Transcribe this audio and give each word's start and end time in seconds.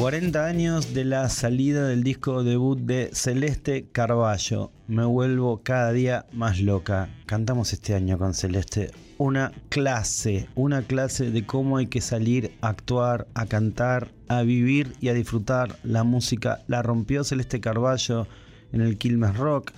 40 0.00 0.46
años 0.46 0.94
de 0.94 1.04
la 1.04 1.28
salida 1.28 1.86
del 1.86 2.02
disco 2.02 2.42
debut 2.42 2.78
de 2.78 3.10
Celeste 3.12 3.84
Carballo. 3.92 4.72
Me 4.88 5.04
vuelvo 5.04 5.60
cada 5.62 5.92
día 5.92 6.24
más 6.32 6.58
loca. 6.58 7.10
Cantamos 7.26 7.74
este 7.74 7.94
año 7.94 8.16
con 8.16 8.32
Celeste 8.32 8.92
una 9.18 9.52
clase, 9.68 10.48
una 10.54 10.80
clase 10.80 11.30
de 11.30 11.44
cómo 11.44 11.76
hay 11.76 11.88
que 11.88 12.00
salir 12.00 12.56
a 12.62 12.68
actuar, 12.68 13.28
a 13.34 13.44
cantar, 13.44 14.10
a 14.28 14.40
vivir 14.40 14.94
y 15.02 15.10
a 15.10 15.12
disfrutar 15.12 15.76
la 15.82 16.02
música. 16.02 16.62
La 16.66 16.80
rompió 16.80 17.22
Celeste 17.22 17.60
Carballo 17.60 18.26
en 18.72 18.80
el 18.80 18.96
Quilmes 18.96 19.36
Rock. 19.36 19.72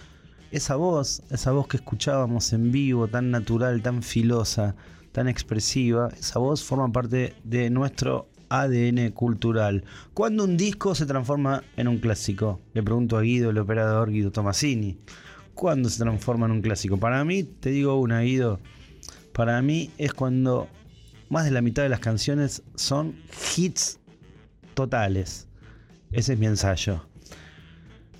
Esa 0.52 0.76
voz, 0.76 1.24
esa 1.32 1.50
voz 1.50 1.66
que 1.66 1.78
escuchábamos 1.78 2.52
en 2.52 2.70
vivo, 2.70 3.08
tan 3.08 3.32
natural, 3.32 3.82
tan 3.82 4.04
filosa, 4.04 4.76
tan 5.10 5.26
expresiva, 5.26 6.10
esa 6.16 6.38
voz 6.38 6.62
forma 6.62 6.92
parte 6.92 7.34
de 7.42 7.70
nuestro 7.70 8.28
ADN 8.52 9.10
cultural. 9.12 9.84
¿Cuándo 10.12 10.44
un 10.44 10.56
disco 10.56 10.94
se 10.94 11.06
transforma 11.06 11.64
en 11.76 11.88
un 11.88 11.98
clásico? 11.98 12.60
Le 12.74 12.82
pregunto 12.82 13.16
a 13.16 13.22
Guido, 13.22 13.50
el 13.50 13.58
operador 13.58 14.10
Guido 14.10 14.30
Tomasini. 14.30 14.98
¿Cuándo 15.54 15.88
se 15.88 16.02
transforma 16.02 16.46
en 16.46 16.52
un 16.52 16.62
clásico? 16.62 16.98
Para 16.98 17.24
mí, 17.24 17.44
te 17.44 17.70
digo 17.70 17.98
una, 17.98 18.20
Guido, 18.20 18.60
para 19.32 19.60
mí 19.62 19.90
es 19.96 20.12
cuando 20.12 20.68
más 21.30 21.46
de 21.46 21.50
la 21.50 21.62
mitad 21.62 21.82
de 21.82 21.88
las 21.88 22.00
canciones 22.00 22.62
son 22.74 23.16
hits 23.56 23.98
totales. 24.74 25.48
Ese 26.10 26.34
es 26.34 26.38
mi 26.38 26.44
ensayo. 26.44 27.06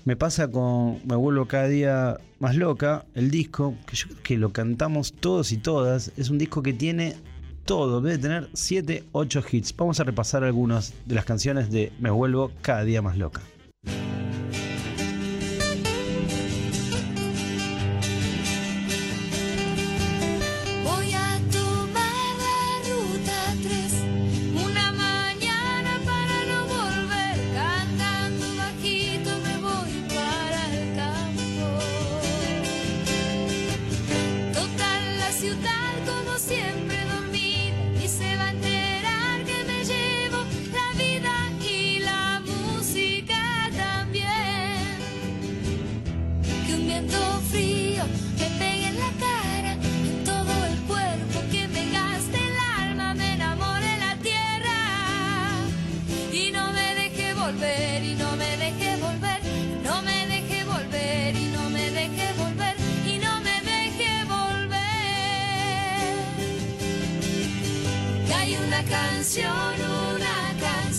Me 0.05 0.15
pasa 0.15 0.49
con 0.49 0.99
Me 1.05 1.15
vuelvo 1.15 1.45
cada 1.47 1.67
día 1.67 2.17
más 2.39 2.55
loca, 2.55 3.05
el 3.13 3.29
disco, 3.29 3.75
que 3.85 3.95
yo 3.95 4.07
creo 4.07 4.23
que 4.23 4.37
lo 4.37 4.51
cantamos 4.51 5.13
todos 5.13 5.51
y 5.51 5.57
todas. 5.57 6.11
Es 6.17 6.29
un 6.29 6.39
disco 6.39 6.63
que 6.63 6.73
tiene 6.73 7.15
todo, 7.65 8.01
debe 8.01 8.17
tener 8.17 8.49
7, 8.53 9.05
8 9.11 9.43
hits. 9.51 9.75
Vamos 9.75 9.99
a 9.99 10.03
repasar 10.03 10.43
algunas 10.43 10.93
de 11.05 11.15
las 11.15 11.25
canciones 11.25 11.71
de 11.71 11.91
Me 11.99 12.09
vuelvo 12.09 12.51
cada 12.61 12.83
día 12.83 13.01
más 13.01 13.17
loca. 13.17 13.41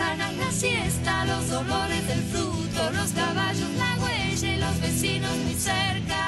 ranas, 0.00 0.34
la 0.34 0.50
siesta, 0.50 1.24
los 1.26 1.48
dolores 1.50 2.06
del 2.08 2.22
fruto, 2.32 2.80
los 2.98 3.10
caballos, 3.12 3.70
la 3.82 3.92
huella 4.02 4.48
y 4.54 4.56
los 4.56 4.80
vecinos 4.80 5.36
muy 5.44 5.54
cerca. 5.54 6.22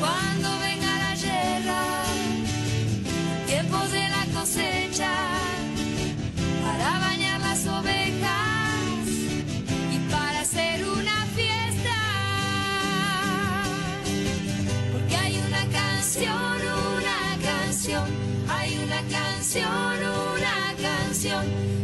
Cuando 0.00 0.48
venga 0.66 0.92
la 1.04 1.14
guerra, 1.26 1.82
tiempos 3.46 3.92
de 3.92 4.04
la 4.14 4.24
cosecha, 4.36 5.12
para 6.64 6.88
bañar 7.06 7.40
las 7.40 7.66
ovejas 7.66 9.06
y 9.96 9.98
para 10.12 10.40
hacer 10.40 10.76
una 10.98 11.18
fiesta. 11.38 11.98
Porque 14.92 15.16
hay 15.16 15.34
una 15.48 15.64
canción, 15.80 16.58
una 16.98 17.20
canción, 17.50 18.06
hay 18.48 18.70
una 18.84 19.00
canción, 19.16 19.98
una 20.36 20.58
canción 20.86 21.83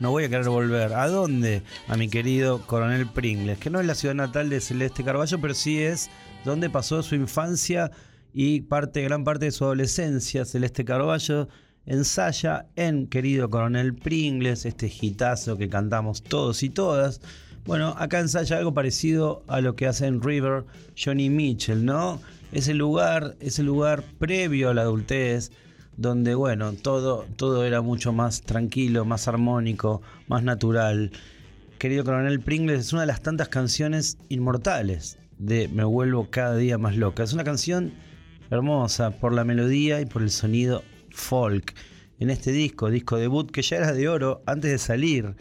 no 0.00 0.10
voy 0.10 0.24
a 0.24 0.28
querer 0.28 0.48
volver. 0.48 0.92
¿A 0.94 1.08
dónde? 1.08 1.62
A 1.88 1.96
mi 1.96 2.08
querido 2.08 2.60
Coronel 2.66 3.06
Pringles, 3.06 3.58
que 3.58 3.70
no 3.70 3.80
es 3.80 3.86
la 3.86 3.94
ciudad 3.94 4.14
natal 4.14 4.50
de 4.50 4.60
Celeste 4.60 5.04
Carballo, 5.04 5.40
pero 5.40 5.54
sí 5.54 5.80
es 5.80 6.10
donde 6.44 6.70
pasó 6.70 7.02
su 7.02 7.14
infancia 7.14 7.90
y 8.32 8.62
parte, 8.62 9.02
gran 9.02 9.24
parte 9.24 9.46
de 9.46 9.50
su 9.52 9.64
adolescencia. 9.64 10.44
Celeste 10.44 10.84
Carballo 10.84 11.48
ensaya 11.86 12.66
en 12.76 13.06
Querido 13.06 13.50
Coronel 13.50 13.94
Pringles, 13.94 14.64
este 14.64 14.88
gitazo 14.88 15.56
que 15.56 15.68
cantamos 15.68 16.22
todos 16.22 16.62
y 16.62 16.70
todas. 16.70 17.20
Bueno, 17.64 17.94
acá 17.98 18.20
ensaya 18.20 18.58
algo 18.58 18.74
parecido 18.74 19.42
a 19.46 19.60
lo 19.60 19.74
que 19.74 19.86
hace 19.86 20.06
en 20.06 20.22
River 20.22 20.64
Johnny 21.02 21.30
Mitchell, 21.30 21.84
¿no? 21.84 22.20
Ese 22.52 22.74
lugar, 22.74 23.36
ese 23.40 23.62
lugar 23.62 24.04
previo 24.18 24.70
a 24.70 24.74
la 24.74 24.82
adultez, 24.82 25.50
donde, 25.96 26.34
bueno, 26.34 26.72
todo, 26.72 27.26
todo 27.36 27.64
era 27.64 27.80
mucho 27.80 28.12
más 28.12 28.42
tranquilo, 28.42 29.04
más 29.04 29.28
armónico, 29.28 30.02
más 30.28 30.42
natural. 30.42 31.12
Querido 31.78 32.04
Coronel 32.04 32.40
Pringles 32.40 32.80
es 32.80 32.92
una 32.92 33.02
de 33.02 33.08
las 33.08 33.22
tantas 33.22 33.48
canciones 33.48 34.18
inmortales 34.28 35.18
de 35.38 35.68
Me 35.68 35.84
vuelvo 35.84 36.30
cada 36.30 36.56
día 36.56 36.78
más 36.78 36.96
loca. 36.96 37.22
Es 37.22 37.32
una 37.32 37.44
canción 37.44 37.92
hermosa 38.50 39.10
por 39.10 39.32
la 39.32 39.44
melodía 39.44 40.00
y 40.00 40.06
por 40.06 40.22
el 40.22 40.30
sonido 40.30 40.82
folk. 41.10 41.74
En 42.18 42.30
este 42.30 42.52
disco, 42.52 42.90
disco 42.90 43.16
debut 43.16 43.50
que 43.50 43.62
ya 43.62 43.76
era 43.76 43.92
de 43.92 44.08
oro 44.08 44.42
antes 44.46 44.70
de 44.70 44.78
salir 44.78 45.34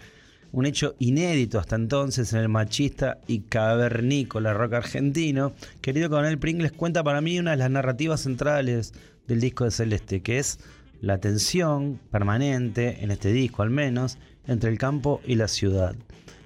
un 0.51 0.67
hecho 0.67 0.95
inédito 0.99 1.59
hasta 1.59 1.75
entonces 1.75 2.31
en 2.33 2.39
el 2.39 2.49
machista 2.49 3.19
y 3.27 3.39
cavernícola 3.41 4.53
rock 4.53 4.73
argentino. 4.73 5.53
Querido 5.81 6.09
Coronel 6.09 6.37
Pringles 6.37 6.71
cuenta 6.71 7.03
para 7.03 7.21
mí 7.21 7.39
una 7.39 7.51
de 7.51 7.57
las 7.57 7.71
narrativas 7.71 8.21
centrales 8.21 8.93
del 9.27 9.39
disco 9.39 9.65
de 9.65 9.71
Celeste, 9.71 10.21
que 10.21 10.39
es 10.39 10.59
la 11.01 11.19
tensión 11.19 11.99
permanente, 12.11 13.03
en 13.03 13.11
este 13.11 13.31
disco 13.31 13.61
al 13.61 13.69
menos, 13.69 14.17
entre 14.47 14.69
el 14.69 14.77
campo 14.77 15.21
y 15.25 15.35
la 15.35 15.47
ciudad. 15.47 15.95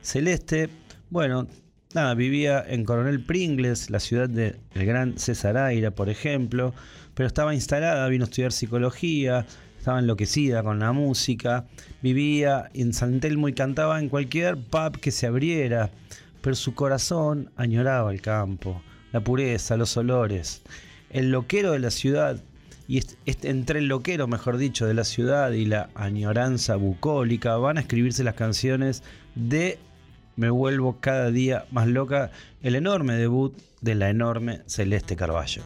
Celeste, 0.01 0.69
bueno, 1.09 1.47
nada, 1.93 2.13
vivía 2.13 2.63
en 2.67 2.85
Coronel 2.85 3.23
Pringles, 3.23 3.89
la 3.89 3.99
ciudad 3.99 4.29
del 4.29 4.57
gran 4.73 5.17
César 5.17 5.57
Aira, 5.57 5.91
por 5.91 6.09
ejemplo, 6.09 6.73
pero 7.13 7.27
estaba 7.27 7.53
instalada, 7.53 8.07
vino 8.07 8.25
a 8.25 8.27
estudiar 8.27 8.51
psicología, 8.51 9.45
estaba 9.77 9.99
enloquecida 9.99 10.63
con 10.63 10.79
la 10.79 10.91
música, 10.91 11.65
vivía 12.01 12.69
en 12.73 12.93
San 12.93 13.19
Telmo 13.19 13.47
y 13.47 13.53
cantaba 13.53 13.99
en 13.99 14.09
cualquier 14.09 14.57
pub 14.57 14.99
que 14.99 15.11
se 15.11 15.27
abriera, 15.27 15.91
pero 16.41 16.55
su 16.55 16.73
corazón 16.73 17.51
añoraba 17.55 18.11
el 18.11 18.21
campo, 18.21 18.81
la 19.11 19.21
pureza, 19.21 19.77
los 19.77 19.95
olores. 19.97 20.61
El 21.09 21.31
loquero 21.31 21.71
de 21.71 21.79
la 21.79 21.89
ciudad, 21.89 22.43
y 22.87 23.03
entre 23.25 23.79
el 23.79 23.87
loquero, 23.87 24.27
mejor 24.27 24.57
dicho, 24.57 24.85
de 24.85 24.93
la 24.93 25.03
ciudad 25.03 25.51
y 25.51 25.65
la 25.65 25.89
añoranza 25.93 26.77
bucólica, 26.77 27.57
van 27.57 27.77
a 27.77 27.81
escribirse 27.81 28.23
las 28.23 28.35
canciones 28.35 29.03
de 29.35 29.79
Me 30.37 30.49
vuelvo 30.49 30.97
cada 31.01 31.31
día 31.31 31.65
más 31.71 31.87
loca, 31.87 32.31
el 32.61 32.75
enorme 32.75 33.15
debut 33.15 33.57
de 33.81 33.95
la 33.95 34.09
enorme 34.09 34.61
Celeste 34.67 35.15
Carballo. 35.15 35.63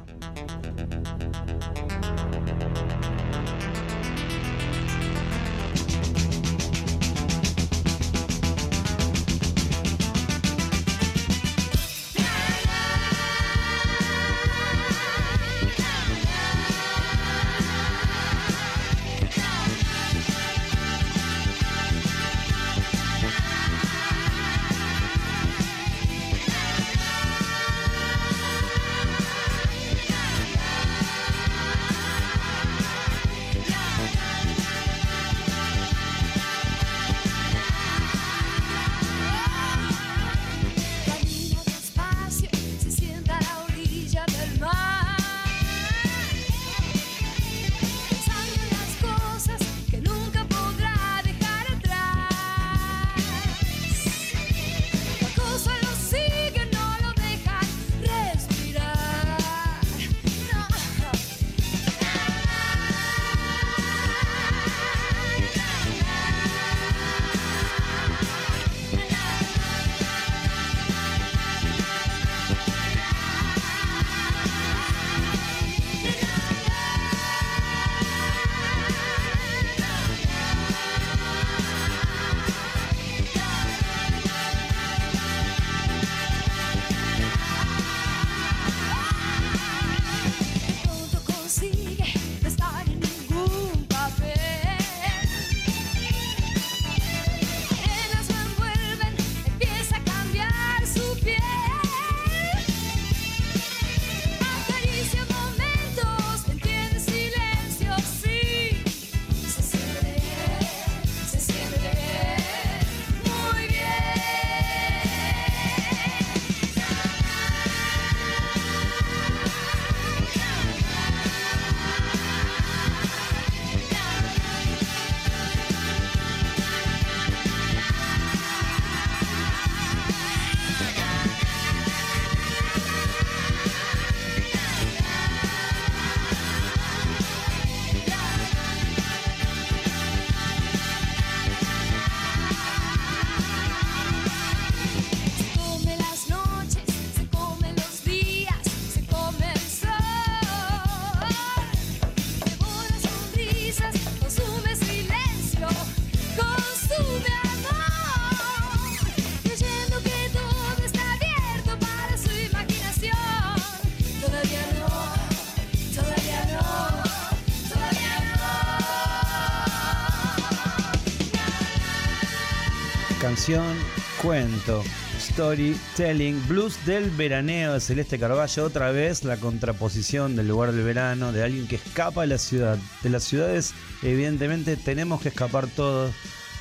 Storytelling, 175.20 176.48
blues 176.48 176.86
del 176.86 177.10
veraneo 177.12 177.74
de 177.74 177.80
Celeste 177.80 178.20
Carballo, 178.20 178.66
otra 178.66 178.92
vez 178.92 179.24
la 179.24 179.38
contraposición 179.38 180.36
del 180.36 180.48
lugar 180.48 180.72
del 180.72 180.84
verano, 180.84 181.32
de 181.32 181.44
alguien 181.44 181.68
que 181.68 181.76
escapa 181.76 182.22
de 182.22 182.28
la 182.28 182.38
ciudad. 182.38 182.78
De 183.04 183.10
las 183.10 183.24
ciudades, 183.24 183.74
evidentemente, 184.02 184.78
tenemos 184.78 185.22
que 185.22 185.30
escapar 185.30 185.68
todos, 185.68 186.14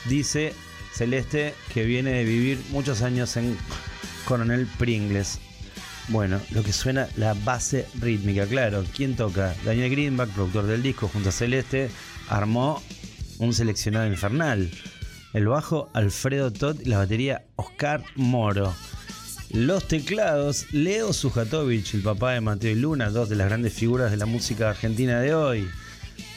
dice 0.09 0.53
Celeste, 0.93 1.55
que 1.73 1.85
viene 1.85 2.13
de 2.13 2.25
vivir 2.25 2.61
muchos 2.71 3.03
años 3.03 3.37
en 3.37 3.57
Coronel 4.25 4.67
Pringles. 4.79 5.39
Bueno, 6.09 6.41
lo 6.51 6.63
que 6.63 6.73
suena 6.73 7.09
la 7.17 7.35
base 7.35 7.87
rítmica, 8.01 8.47
claro. 8.47 8.85
¿Quién 8.97 9.17
toca? 9.17 9.55
Daniel 9.65 9.91
Greenback, 9.91 10.31
productor 10.31 10.67
del 10.67 10.83
disco, 10.83 11.09
junto 11.09 11.29
a 11.29 11.33
Celeste, 11.33 11.91
armó 12.29 12.83
un 13.39 13.55
seleccionado 13.55 14.07
infernal 14.07 14.71
el 15.33 15.47
bajo 15.47 15.91
Alfredo 15.93 16.53
Todd 16.53 16.81
y 16.81 16.87
la 16.87 16.99
batería 16.99 17.45
Oscar 17.57 18.03
Moro. 18.17 18.75
Los 19.51 19.89
teclados 19.89 20.67
Leo 20.73 21.13
Sujatovich, 21.13 21.95
el 21.95 22.03
papá 22.03 22.33
de 22.33 22.41
Mateo 22.41 22.71
y 22.71 22.77
Luna, 22.77 23.11
dos 23.11 23.29
de 23.29 23.37
las 23.37 23.49
grandes 23.49 23.73
figuras 23.73 24.11
de 24.11 24.17
la 24.17 24.27
música 24.27 24.71
argentina 24.71 25.21
de 25.21 25.35
hoy. 25.35 25.69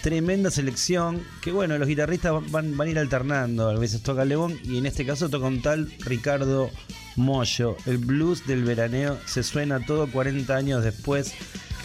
Tremenda 0.02 0.52
selección, 0.52 1.24
que 1.42 1.52
bueno, 1.52 1.78
los 1.78 1.88
guitarristas 1.88 2.34
van, 2.52 2.80
a 2.80 2.88
ir 2.88 3.00
alternando, 3.00 3.70
a 3.70 3.78
veces 3.78 4.02
toca 4.02 4.26
León 4.26 4.60
y 4.64 4.78
en 4.78 4.86
este 4.86 5.06
caso 5.06 5.30
toca 5.30 5.46
un 5.46 5.62
tal 5.62 5.94
Ricardo 6.00 6.70
Mollo. 7.16 7.78
El 7.86 8.00
blues 8.00 8.46
del 8.48 8.64
veraneo 8.64 9.20
se 9.26 9.44
suena 9.44 9.80
todo 9.86 10.08
40 10.08 10.56
años 10.56 10.84
después. 10.84 11.34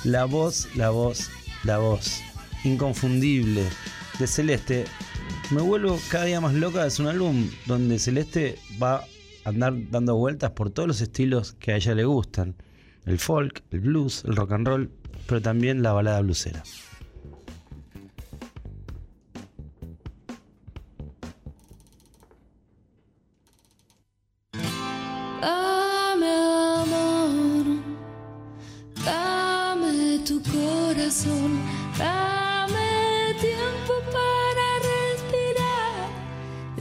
La 0.04 0.24
voz, 0.24 0.68
la 0.74 0.90
voz, 0.90 1.30
la 1.62 1.78
voz. 1.78 2.20
Inconfundible. 2.64 3.68
De 4.18 4.26
Celeste, 4.26 4.84
me 5.50 5.62
vuelvo 5.62 5.98
cada 6.10 6.24
día 6.24 6.40
más 6.40 6.54
loca 6.54 6.86
es 6.86 6.98
un 6.98 7.06
álbum 7.06 7.48
donde 7.66 7.98
Celeste 7.98 8.58
va 8.82 8.96
a 8.96 9.04
andar 9.44 9.74
dando 9.90 10.16
vueltas 10.16 10.50
por 10.50 10.70
todos 10.70 10.86
los 10.86 11.00
estilos 11.00 11.54
que 11.54 11.72
a 11.72 11.76
ella 11.76 11.94
le 11.94 12.04
gustan. 12.04 12.54
El 13.06 13.18
folk, 13.18 13.62
el 13.70 13.80
blues, 13.80 14.24
el 14.26 14.36
rock 14.36 14.52
and 14.52 14.66
roll, 14.66 14.90
pero 15.26 15.40
también 15.40 15.82
la 15.82 15.92
balada 15.92 16.20
blusera. 16.20 16.62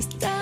Para 0.06 0.37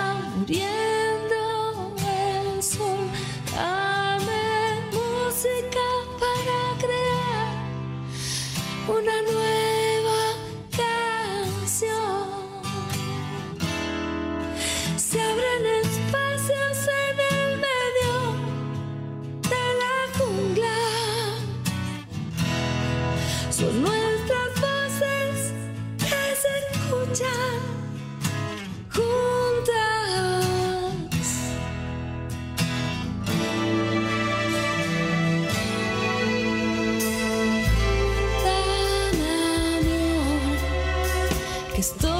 que 41.76 41.82
estoy 41.82 42.15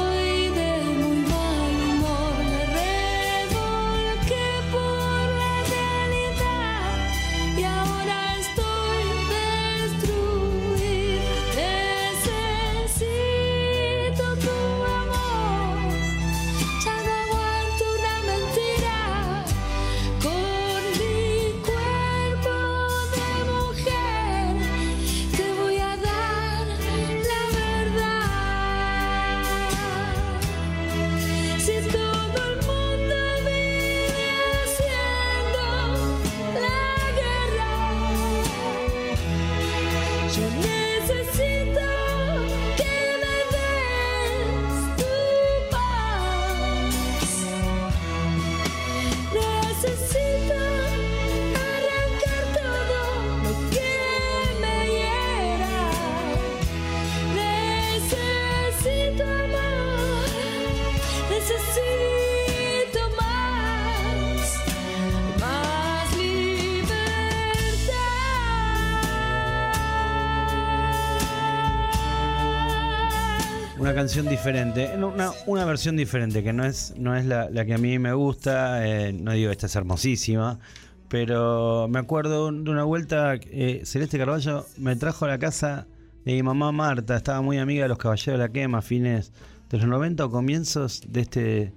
canción 73.96 74.28
diferente, 74.28 74.92
una, 74.98 75.32
una 75.46 75.64
versión 75.64 75.96
diferente, 75.96 76.44
que 76.44 76.52
no 76.52 76.66
es, 76.66 76.94
no 76.98 77.16
es 77.16 77.26
la, 77.26 77.50
la 77.50 77.64
que 77.64 77.74
a 77.74 77.78
mí 77.78 77.98
me 77.98 78.12
gusta, 78.12 78.86
eh, 78.86 79.14
no 79.14 79.32
digo 79.32 79.52
esta 79.52 79.68
es 79.68 79.76
hermosísima, 79.78 80.60
pero 81.08 81.88
me 81.88 82.00
acuerdo 82.00 82.52
de 82.52 82.70
una 82.70 82.84
vuelta, 82.84 83.36
eh, 83.36 83.84
Celeste 83.86 84.18
Carballo 84.18 84.66
me 84.78 84.98
trajo 84.98 85.24
a 85.24 85.30
la 85.30 85.40
casa 85.40 85.88
de 86.26 86.34
mi 86.34 86.44
mamá 86.44 86.74
Marta, 86.74 87.16
estaba 87.16 87.42
muy 87.42 87.58
amiga 87.58 87.84
de 87.84 87.90
los 87.90 87.98
Caballeros 87.98 88.38
de 88.38 88.46
la 88.46 88.52
Quema, 88.52 88.82
fines 88.82 89.32
de 89.70 89.78
los 89.78 89.88
90 89.88 90.26
o 90.26 90.30
comienzos 90.30 91.02
de 91.08 91.22
este, 91.22 91.74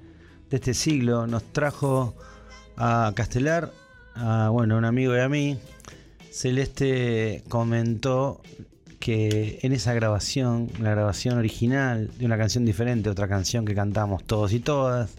de 0.51 0.57
este 0.57 0.75
siglo, 0.75 1.29
nos 1.29 1.45
trajo 1.53 2.17
a 2.77 3.13
Castelar, 3.15 3.71
a 4.17 4.49
bueno, 4.51 4.77
un 4.77 4.85
amigo 4.85 5.15
y 5.15 5.21
a 5.21 5.29
mí, 5.29 5.57
Celeste 6.33 7.45
comentó 7.49 8.43
que 8.99 9.61
en 9.63 9.73
esa 9.73 9.95
grabación, 9.95 10.71
la 10.81 10.91
grabación 10.91 11.39
original 11.39 12.11
de 12.19 12.27
una 12.27 12.37
canción 12.37 12.65
diferente, 12.65 13.09
otra 13.11 13.29
canción 13.29 13.65
que 13.65 13.75
cantamos 13.75 14.25
todos 14.25 14.53
y 14.53 14.61
todas, 14.61 15.11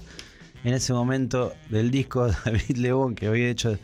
en 0.64 0.74
ese 0.74 0.94
momento 0.94 1.54
del 1.70 1.92
disco 1.92 2.28
David 2.46 2.78
León, 2.78 3.16
que 3.16 3.28
había 3.28 3.50
hecho, 3.50 3.78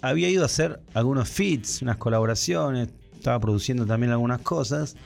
había 0.00 0.28
ido 0.28 0.42
a 0.42 0.46
hacer 0.46 0.80
algunos 0.94 1.28
feats, 1.28 1.82
unas 1.82 1.96
colaboraciones, 1.96 2.88
estaba 3.14 3.38
produciendo 3.38 3.86
también 3.86 4.10
algunas 4.10 4.40
cosas. 4.40 4.96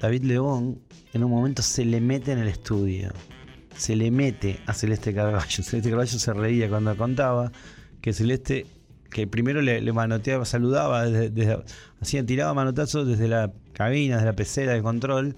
David 0.00 0.24
León 0.24 0.80
en 1.14 1.24
un 1.24 1.30
momento 1.30 1.62
se 1.62 1.84
le 1.84 2.00
mete 2.00 2.32
en 2.32 2.38
el 2.38 2.48
estudio, 2.48 3.12
se 3.74 3.96
le 3.96 4.10
mete 4.10 4.60
a 4.66 4.74
Celeste 4.74 5.14
Carballo. 5.14 5.46
Celeste 5.62 5.88
Carballo 5.88 6.18
se 6.18 6.32
reía 6.34 6.68
cuando 6.68 6.94
contaba 6.96 7.50
que 8.02 8.12
Celeste 8.12 8.66
que 9.10 9.26
primero 9.26 9.62
le, 9.62 9.80
le 9.80 9.92
manoteaba, 9.92 10.44
saludaba, 10.44 11.06
desde, 11.06 11.58
hacía, 12.00 12.24
tiraba 12.24 12.54
manotazos 12.54 13.06
desde 13.06 13.28
la 13.28 13.52
cabina, 13.72 14.16
desde 14.16 14.26
la 14.26 14.36
pecera 14.36 14.72
de 14.72 14.82
control. 14.82 15.34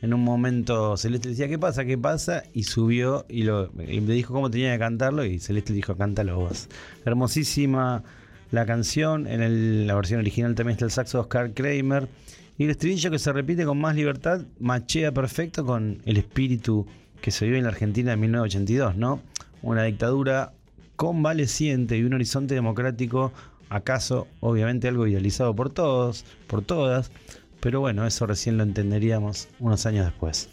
En 0.00 0.14
un 0.14 0.22
momento 0.22 0.96
Celeste 0.96 1.30
decía, 1.30 1.48
¿qué 1.48 1.58
pasa? 1.58 1.84
¿Qué 1.84 1.98
pasa? 1.98 2.44
Y 2.52 2.64
subió 2.64 3.26
y, 3.28 3.42
lo, 3.42 3.72
le 3.74 4.00
dijo 4.00 4.32
cómo 4.32 4.50
tenía 4.50 4.72
que 4.72 4.78
cantarlo 4.78 5.24
y 5.24 5.40
Celeste 5.40 5.72
le 5.72 5.76
dijo, 5.76 5.96
cántalo 5.96 6.38
vos. 6.38 6.68
Hermosísima 7.04 8.04
la 8.50 8.64
canción, 8.64 9.26
en 9.26 9.86
la 9.86 9.94
versión 9.94 10.20
original 10.20 10.54
también 10.54 10.74
está 10.74 10.84
el 10.84 10.90
saxo 10.90 11.18
de 11.18 11.22
Oscar 11.22 11.52
Kramer. 11.52 12.08
Y 12.56 12.64
el 12.64 12.70
estribillo 12.70 13.10
que 13.10 13.18
se 13.18 13.32
repite 13.32 13.64
con 13.64 13.78
más 13.78 13.94
libertad 13.94 14.42
machea 14.58 15.12
perfecto 15.12 15.64
con 15.64 16.02
el 16.04 16.16
espíritu 16.16 16.86
que 17.20 17.30
se 17.30 17.44
vive 17.44 17.58
en 17.58 17.64
la 17.64 17.70
Argentina 17.70 18.12
en 18.12 18.20
1982, 18.20 18.96
¿no? 18.96 19.20
Una 19.62 19.84
dictadura 19.84 20.52
convaleciente 20.98 21.96
y 21.96 22.02
un 22.02 22.14
horizonte 22.14 22.56
democrático, 22.56 23.32
acaso 23.70 24.26
obviamente 24.40 24.88
algo 24.88 25.06
idealizado 25.06 25.54
por 25.54 25.70
todos, 25.70 26.24
por 26.48 26.62
todas, 26.62 27.12
pero 27.60 27.78
bueno, 27.78 28.04
eso 28.04 28.26
recién 28.26 28.56
lo 28.56 28.64
entenderíamos 28.64 29.48
unos 29.60 29.86
años 29.86 30.06
después. 30.06 30.50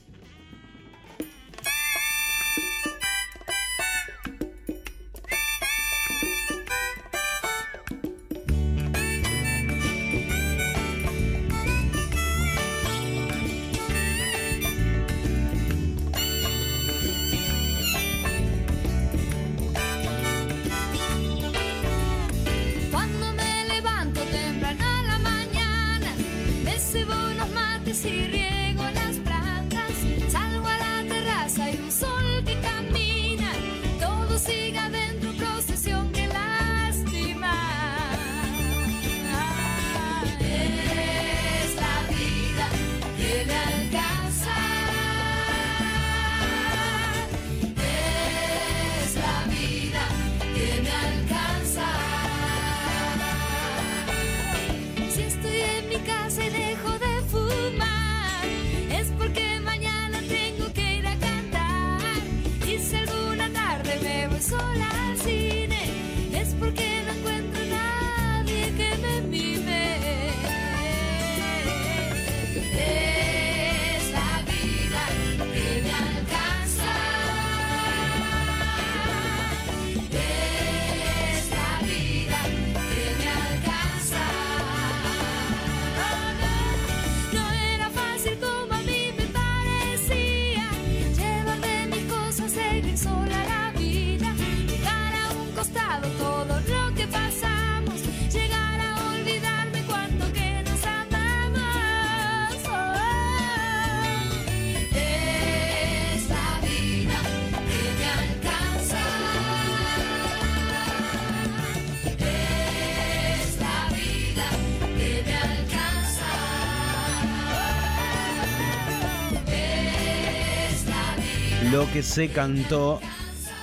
Lo 121.76 121.92
que 121.92 122.04
se 122.04 122.30
cantó 122.30 123.02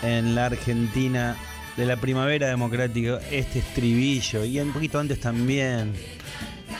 en 0.02 0.34
la 0.34 0.44
Argentina 0.44 1.34
de 1.78 1.86
la 1.86 1.96
primavera 1.96 2.46
democrática, 2.46 3.18
este 3.30 3.60
estribillo, 3.60 4.44
y 4.44 4.60
un 4.60 4.70
poquito 4.70 5.00
antes 5.00 5.18
también, 5.18 5.94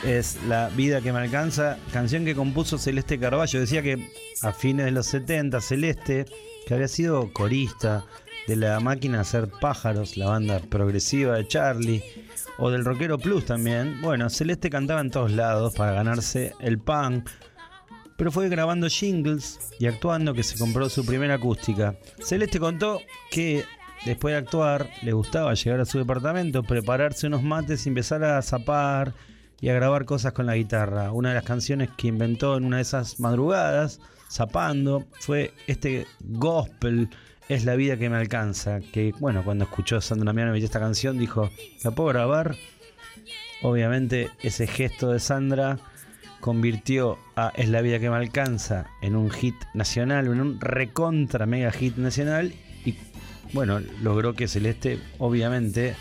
es 0.05 0.37
La 0.47 0.69
vida 0.69 1.01
que 1.01 1.11
me 1.11 1.21
alcanza, 1.21 1.79
canción 1.91 2.27
que 2.27 2.35
compuso 2.35 2.77
Celeste 2.77 3.19
Carballo. 3.19 3.61
Decía 3.61 3.81
que 3.81 4.11
a 4.43 4.53
fines 4.53 4.85
de 4.85 4.91
los 4.91 5.07
70, 5.07 5.62
Celeste, 5.62 6.27
que 6.67 6.75
había 6.75 6.87
sido 6.87 7.33
corista 7.33 8.05
de 8.47 8.57
la 8.57 8.79
máquina 8.81 9.21
hacer 9.21 9.49
pájaros, 9.49 10.19
la 10.19 10.27
banda 10.27 10.59
progresiva 10.59 11.37
de 11.37 11.49
Charlie, 11.49 12.05
o 12.59 12.71
del 12.71 12.85
Rockero 12.85 13.17
Plus 13.17 13.47
también. 13.47 14.03
Bueno, 14.03 14.29
Celeste 14.29 14.69
cantaba 14.69 15.01
en 15.01 15.11
todos 15.11 15.31
lados 15.31 15.75
para 15.77 15.93
ganarse 15.93 16.53
el 16.61 16.79
pan, 16.79 17.25
pero 18.23 18.31
fue 18.31 18.49
grabando 18.49 18.87
jingles 18.87 19.59
y 19.81 19.87
actuando 19.87 20.33
que 20.33 20.45
se 20.45 20.57
compró 20.57 20.88
su 20.88 21.05
primera 21.05 21.35
acústica. 21.35 21.97
Celeste 22.21 22.61
contó 22.61 23.00
que 23.33 23.64
después 24.07 24.33
de 24.33 24.38
actuar 24.38 24.88
le 25.02 25.12
gustaba 25.12 25.55
llegar 25.55 25.81
a 25.81 25.85
su 25.85 25.99
departamento, 25.99 26.62
prepararse 26.62 27.26
unos 27.26 27.43
mates 27.43 27.85
y 27.85 27.88
empezar 27.88 28.23
a 28.23 28.41
zapar 28.43 29.12
y 29.61 29.71
a 29.71 29.75
grabar 29.75 30.05
cosas 30.05 30.35
con 30.35 30.47
la 30.47 30.55
guitarra. 30.55 31.11
Una 31.11 31.31
de 31.31 31.35
las 31.35 31.43
canciones 31.43 31.91
que 31.97 32.07
inventó 32.07 32.57
en 32.57 32.67
una 32.67 32.76
de 32.76 32.83
esas 32.83 33.19
madrugadas, 33.19 33.99
zapando, 34.31 35.05
fue 35.19 35.52
este 35.67 36.07
gospel. 36.21 37.09
Es 37.49 37.64
la 37.64 37.75
vida 37.75 37.97
que 37.97 38.09
me 38.09 38.19
alcanza. 38.19 38.79
Que 38.93 39.12
bueno, 39.19 39.43
cuando 39.43 39.64
escuchó 39.64 40.00
Sandra 40.00 40.33
Mianovich 40.33 40.62
esta 40.62 40.79
canción, 40.79 41.19
dijo: 41.19 41.50
¿La 41.83 41.91
puedo 41.91 42.11
grabar? 42.11 42.55
Obviamente, 43.62 44.31
ese 44.45 44.69
gesto 44.69 45.11
de 45.11 45.19
Sandra 45.19 45.81
convirtió 46.43 47.19
a 47.37 47.53
Es 47.57 47.69
la 47.69 47.81
vida 47.83 48.01
que 48.01 48.11
me 48.11 48.17
alcanza 48.17 48.91
en 49.01 49.15
un 49.15 49.31
hit 49.31 49.55
nacional, 49.75 50.27
en 50.27 50.41
un 50.41 50.61
recontra 50.61 51.47
mega 51.47 51.71
hit 51.71 51.97
nacional 51.97 52.53
y 52.85 52.97
bueno, 53.53 53.81
logró 54.03 54.35
que 54.35 54.49
Celeste 54.49 54.99
obviamente 55.19 55.95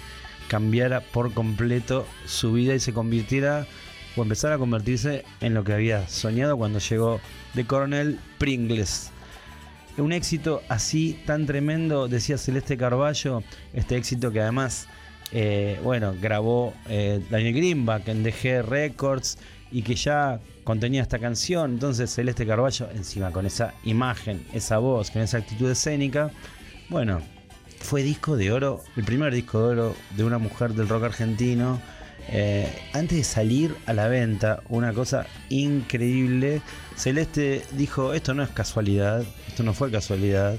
cambiara 0.48 1.02
por 1.02 1.32
completo 1.34 2.08
su 2.26 2.54
vida 2.54 2.74
y 2.74 2.80
se 2.80 2.92
convirtiera 2.92 3.68
o 4.16 4.24
empezara 4.24 4.56
a 4.56 4.58
convertirse 4.58 5.26
en 5.42 5.54
lo 5.54 5.64
que 5.64 5.74
había 5.74 6.08
soñado 6.08 6.58
cuando 6.58 6.80
llegó 6.80 7.22
de 7.54 7.66
Coronel 7.66 8.20
Pringles. 8.40 9.12
Un 9.98 10.12
éxito 10.12 10.64
así 10.70 11.20
tan 11.28 11.46
tremendo, 11.46 12.08
decía 12.08 12.40
Celeste 12.40 12.78
Carballo, 12.78 13.44
este 13.74 13.96
éxito 13.96 14.32
que 14.32 14.42
además, 14.42 14.88
eh, 15.34 15.80
bueno, 15.84 16.16
grabó 16.20 16.74
eh, 16.90 17.22
Daniel 17.30 17.54
Greenback 17.54 18.08
en 18.08 18.24
DG 18.24 18.64
Records 18.68 19.38
y 19.72 19.82
que 19.82 19.96
ya 19.96 20.40
contenía 20.64 21.02
esta 21.02 21.20
canción. 21.20 21.72
Entonces 21.72 22.14
Celeste 22.14 22.46
Carballo, 22.46 22.90
encima 22.94 23.32
con 23.32 23.46
esa 23.46 23.74
imagen, 23.84 24.46
esa 24.54 24.78
voz, 24.78 25.12
con 25.12 25.22
esa 25.22 25.38
actitud 25.38 25.70
escénica, 25.70 26.32
bueno, 26.90 27.22
fue 27.80 28.04
disco 28.04 28.38
de 28.38 28.52
oro, 28.52 28.84
el 28.96 29.04
primer 29.04 29.34
disco 29.34 29.60
de 29.60 29.66
oro 29.66 29.96
de 30.16 30.24
una 30.24 30.38
mujer 30.38 30.74
del 30.74 30.88
rock 30.88 31.06
argentino. 31.06 31.82
Eh, 32.30 32.72
antes 32.94 33.18
de 33.18 33.24
salir 33.24 33.76
a 33.88 33.94
la 33.94 34.08
venta, 34.08 34.62
una 34.70 34.94
cosa 34.94 35.26
increíble. 35.50 36.62
Celeste 36.96 37.64
dijo, 37.72 38.14
esto 38.14 38.34
no 38.34 38.44
es 38.44 38.50
casualidad, 38.50 39.24
esto 39.48 39.64
no 39.64 39.74
fue 39.74 39.92
casualidad. 39.92 40.58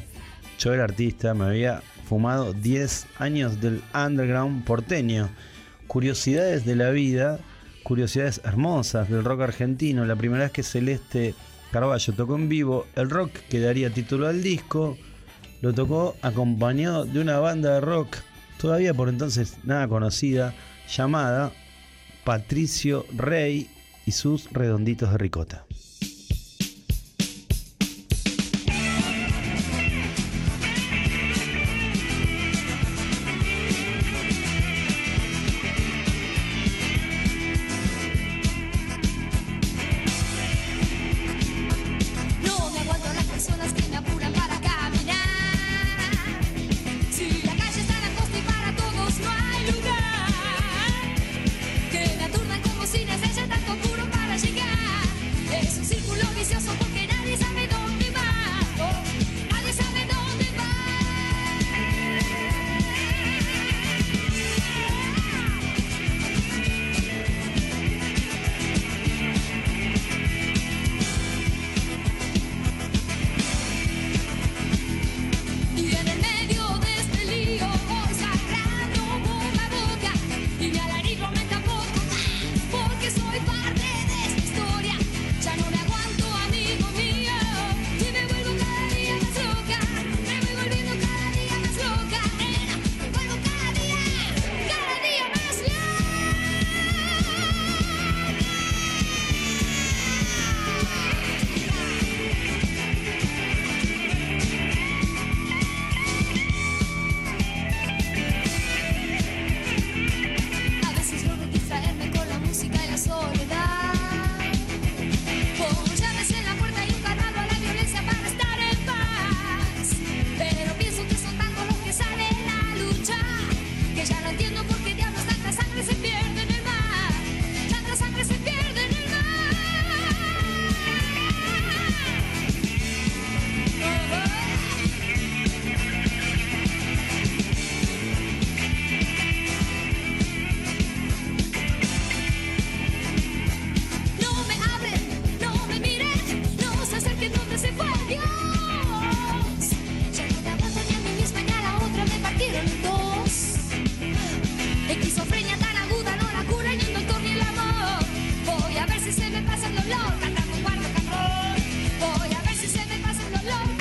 Yo 0.58 0.74
era 0.74 0.84
artista, 0.84 1.34
me 1.34 1.44
había 1.46 1.82
fumado 2.04 2.52
10 2.52 3.06
años 3.18 3.60
del 3.60 3.82
underground 3.94 4.64
porteño. 4.64 5.30
Curiosidades 5.86 6.64
de 6.64 6.76
la 6.76 6.90
vida, 6.90 7.38
curiosidades 7.82 8.40
hermosas 8.44 9.08
del 9.08 9.24
rock 9.24 9.42
argentino. 9.42 10.04
La 10.04 10.16
primera 10.16 10.44
vez 10.44 10.52
que 10.52 10.62
Celeste 10.62 11.34
Carballo 11.70 12.12
tocó 12.12 12.36
en 12.36 12.48
vivo, 12.48 12.86
el 12.94 13.10
rock 13.10 13.32
que 13.48 13.60
daría 13.60 13.92
título 13.92 14.28
al 14.28 14.42
disco, 14.42 14.96
lo 15.60 15.72
tocó 15.72 16.16
acompañado 16.22 17.04
de 17.04 17.20
una 17.20 17.38
banda 17.38 17.74
de 17.74 17.80
rock, 17.80 18.16
todavía 18.58 18.94
por 18.94 19.08
entonces 19.08 19.58
nada 19.64 19.88
conocida, 19.88 20.54
llamada 20.88 21.52
Patricio 22.24 23.06
Rey 23.16 23.68
y 24.06 24.12
sus 24.12 24.50
redonditos 24.52 25.10
de 25.12 25.18
ricota. 25.18 25.64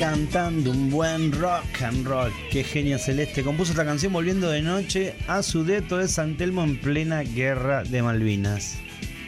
Cantando 0.02 0.72
un 0.72 0.90
buen 0.90 1.30
rock 1.30 1.80
and 1.82 2.04
roll. 2.04 2.32
Qué 2.50 2.64
genio 2.64 2.98
celeste. 2.98 3.44
Compuso 3.44 3.70
esta 3.70 3.84
canción 3.84 4.12
volviendo 4.12 4.50
de 4.50 4.60
noche 4.60 5.14
a 5.28 5.44
su 5.44 5.62
deto 5.62 5.96
de 5.96 6.08
San 6.08 6.36
Telmo 6.36 6.64
en 6.64 6.76
plena 6.80 7.22
guerra 7.22 7.84
de 7.84 8.02
Malvinas. 8.02 8.78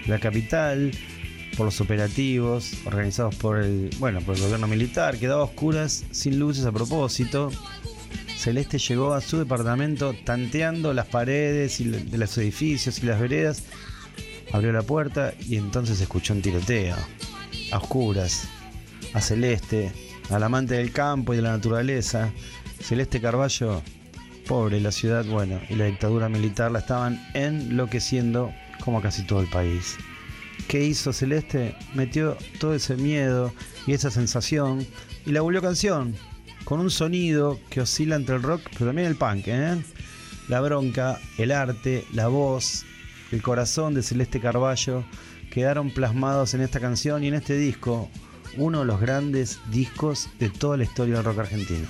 La 0.08 0.18
capital, 0.18 0.90
por 1.56 1.66
los 1.66 1.80
operativos 1.80 2.72
organizados 2.86 3.36
por 3.36 3.60
el, 3.60 3.88
bueno, 4.00 4.20
por 4.20 4.34
el 4.34 4.42
gobierno 4.42 4.66
militar, 4.66 5.16
quedaba 5.16 5.44
oscuras, 5.44 6.06
sin 6.10 6.40
luces 6.40 6.66
a 6.66 6.72
propósito. 6.72 7.52
Celeste 8.36 8.78
llegó 8.78 9.14
a 9.14 9.20
su 9.20 9.38
departamento 9.38 10.12
tanteando 10.24 10.92
las 10.92 11.06
paredes 11.06 11.78
y 11.78 11.84
de 11.84 12.18
los 12.18 12.36
edificios 12.36 12.98
y 12.98 13.06
las 13.06 13.20
veredas. 13.20 13.62
Abrió 14.50 14.72
la 14.72 14.82
puerta 14.82 15.34
y 15.38 15.56
entonces 15.56 16.00
escuchó 16.00 16.34
un 16.34 16.42
tiroteo. 16.42 16.96
A 17.70 17.78
oscuras. 17.78 18.48
A 19.12 19.20
Celeste, 19.20 19.92
al 20.30 20.42
amante 20.42 20.74
del 20.74 20.92
campo 20.92 21.32
y 21.32 21.36
de 21.36 21.42
la 21.42 21.52
naturaleza. 21.52 22.32
Celeste 22.80 23.20
Carballo, 23.20 23.82
pobre, 24.46 24.80
la 24.80 24.92
ciudad, 24.92 25.24
bueno, 25.24 25.60
y 25.68 25.74
la 25.74 25.86
dictadura 25.86 26.28
militar 26.28 26.70
la 26.70 26.80
estaban 26.80 27.24
enloqueciendo 27.34 28.52
como 28.84 29.00
casi 29.00 29.26
todo 29.26 29.40
el 29.40 29.48
país. 29.48 29.96
¿Qué 30.68 30.84
hizo 30.84 31.12
Celeste? 31.12 31.74
Metió 31.94 32.36
todo 32.58 32.74
ese 32.74 32.96
miedo 32.96 33.52
y 33.86 33.92
esa 33.92 34.10
sensación 34.10 34.86
y 35.26 35.32
la 35.32 35.40
volvió 35.40 35.62
canción, 35.62 36.14
con 36.64 36.80
un 36.80 36.90
sonido 36.90 37.58
que 37.70 37.80
oscila 37.80 38.16
entre 38.16 38.36
el 38.36 38.42
rock, 38.42 38.62
pero 38.72 38.86
también 38.86 39.08
el 39.08 39.16
punk, 39.16 39.44
¿eh? 39.46 39.76
La 40.48 40.60
bronca, 40.60 41.18
el 41.38 41.52
arte, 41.52 42.04
la 42.12 42.28
voz, 42.28 42.84
el 43.32 43.42
corazón 43.42 43.94
de 43.94 44.02
Celeste 44.02 44.40
Carballo 44.40 45.04
quedaron 45.50 45.90
plasmados 45.90 46.52
en 46.54 46.60
esta 46.60 46.80
canción 46.80 47.24
y 47.24 47.28
en 47.28 47.34
este 47.34 47.56
disco, 47.56 48.10
uno 48.56 48.80
de 48.80 48.84
los 48.84 49.00
grandes 49.00 49.58
discos 49.70 50.28
de 50.38 50.50
toda 50.50 50.76
la 50.76 50.84
historia 50.84 51.16
del 51.16 51.24
rock 51.24 51.40
argentino. 51.40 51.86